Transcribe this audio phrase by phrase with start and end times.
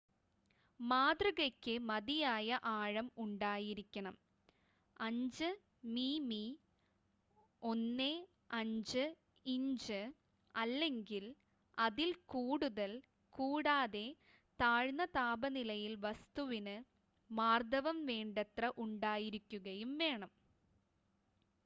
[0.79, 4.15] മാതൃകയ്ക്ക് മതിയായ ആഴം ഉണ്ടായിരിക്കണം
[4.99, 5.49] 5
[5.89, 6.41] മിമി
[7.63, 9.03] 1/5
[9.45, 9.99] ഇഞ്ച്
[10.55, 11.27] അല്ലെങ്കില്‍
[11.77, 12.93] അതിൽ കൂടുതൽ
[13.33, 14.05] കൂടാതെ
[14.59, 16.77] താഴ്ന്ന താപനിലയില്‍ വസ്തുവിന്
[17.29, 20.33] മാര്‍ദ്ദവം വേണ്ടത്ര ഉണ്ടായിരിക്കുകയും വേണം